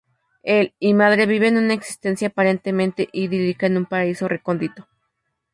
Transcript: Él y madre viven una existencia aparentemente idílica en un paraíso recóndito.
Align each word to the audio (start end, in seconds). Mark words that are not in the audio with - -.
Él 0.41 0.73
y 0.79 0.95
madre 0.95 1.27
viven 1.27 1.57
una 1.57 1.75
existencia 1.75 2.29
aparentemente 2.29 3.07
idílica 3.13 3.67
en 3.67 3.77
un 3.77 3.85
paraíso 3.85 4.27
recóndito. 4.27 4.87